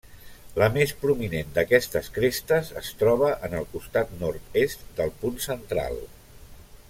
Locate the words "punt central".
5.23-6.01